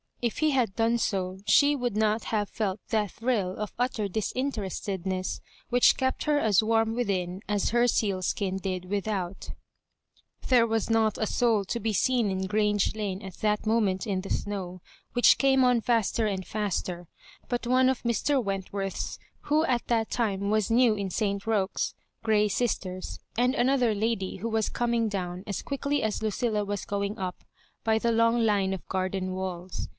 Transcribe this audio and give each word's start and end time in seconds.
If 0.19 0.37
he 0.39 0.51
had 0.51 0.75
done 0.75 0.99
so, 0.99 1.39
she 1.47 1.75
would 1.75 1.95
not 1.95 2.25
have 2.25 2.49
felt 2.49 2.79
that 2.89 3.11
thrill 3.11 3.55
of 3.57 3.73
utter 3.79 4.07
disinterestedness 4.07 5.41
which 5.69 5.97
kept 5.97 6.23
her 6.25 6.37
as 6.39 6.63
warm 6.63 6.93
within 6.95 7.41
as 7.49 7.69
her 7.69 7.87
sealskin 7.87 8.57
did 8.57 8.85
without 8.85 9.49
There 10.47 10.67
was 10.67 10.91
not 10.91 11.17
a 11.17 11.25
soul 11.25 11.65
to 11.65 11.79
be 11.79 11.93
seen 11.93 12.29
in 12.29 12.45
Grange 12.45 12.95
Lane 12.95 13.21
at 13.23 13.37
that 13.37 13.65
moment 13.65 14.05
in 14.05 14.21
the 14.21 14.29
snow, 14.29 14.81
which 15.13 15.39
came 15.39 15.63
on 15.63 15.81
faster 15.81 16.27
and 16.27 16.45
faster, 16.45 17.07
but 17.49 17.65
one 17.67 17.89
of 17.89 18.03
Mr. 18.03 18.43
Wentworth's 18.43 19.17
(who 19.49 19.63
at 19.65 19.87
that 19.87 20.11
time 20.11 20.51
was 20.51 20.69
new 20.71 20.93
in 20.95 21.09
St. 21.09 21.45
Roque's) 21.47 21.93
grey 22.23 22.47
sisters, 22.47 23.19
and 23.37 23.55
another 23.55 23.95
lady 23.95 24.37
who 24.37 24.49
was 24.49 24.69
coming 24.69 25.09
down, 25.09 25.43
as 25.47 25.63
quickly 25.63 26.03
as 26.03 26.21
Lucilla 26.23 26.63
was 26.63 26.85
going 26.85 27.17
up, 27.17 27.43
by 27.83 27.97
the 27.97 28.11
long 28.11 28.43
line 28.43 28.73
of 28.73 28.87
garden 28.87 29.33
walls. 29.33 29.87